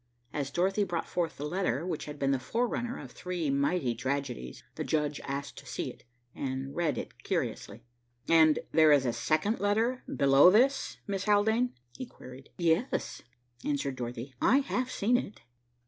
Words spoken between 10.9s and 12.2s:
Miss Haldane?" he